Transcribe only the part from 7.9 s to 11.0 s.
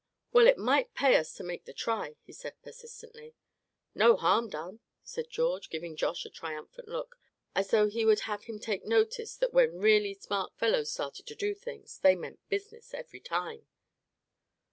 would have him take notice that when really smart fellows